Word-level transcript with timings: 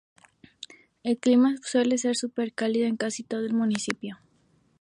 El 1.03 1.19
clima 1.19 1.57
suele 1.61 1.99
ser 1.99 2.15
cálido 2.55 2.87
en 2.87 2.97
casi 2.97 3.21
todo 3.21 3.41
el 3.45 3.53
municipio. 3.53 4.17